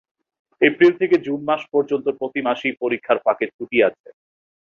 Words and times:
April 0.61 0.93
থেকে 1.01 1.15
June 1.25 1.39
মাস 1.49 1.61
পর্যন্ত 1.73 2.07
প্রতি 2.19 2.39
মাসেই 2.47 2.73
পরীক্ষার 2.81 3.17
ফাঁকে 3.25 3.45
ছুটি 3.55 3.77
আছে। 3.87 4.09